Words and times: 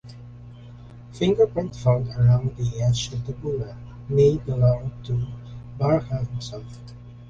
Fingerprints 1.13 1.83
found 1.83 2.07
around 2.15 2.57
the 2.57 2.81
edge 2.81 3.13
of 3.13 3.23
the 3.27 3.33
bulla 3.33 3.77
may 4.09 4.35
belong 4.35 4.91
to 5.03 5.27
Barachel 5.77 6.27
himself. 6.27 6.65